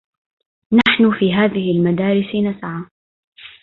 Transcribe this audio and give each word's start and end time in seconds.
نحن 0.73 1.11
في 1.19 1.33
هذه 1.33 1.71
المدارس 1.71 2.35
نسعى 2.35 2.85